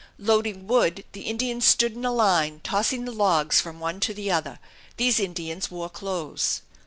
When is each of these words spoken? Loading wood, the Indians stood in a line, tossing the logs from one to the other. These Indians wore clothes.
Loading 0.17 0.65
wood, 0.65 1.05
the 1.11 1.27
Indians 1.27 1.63
stood 1.63 1.93
in 1.93 2.03
a 2.05 2.11
line, 2.11 2.59
tossing 2.63 3.05
the 3.05 3.11
logs 3.11 3.61
from 3.61 3.79
one 3.79 3.99
to 3.99 4.15
the 4.15 4.31
other. 4.31 4.57
These 4.97 5.19
Indians 5.19 5.69
wore 5.69 5.91
clothes. 5.91 6.63